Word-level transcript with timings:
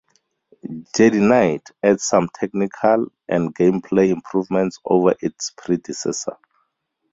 "Jedi 0.95 1.19
Knight" 1.19 1.69
adds 1.83 2.05
some 2.05 2.27
technical 2.33 3.11
and 3.29 3.53
gameplay 3.53 4.09
improvements 4.09 4.79
over 4.83 5.13
its 5.21 5.51
predecessor. 5.55 6.37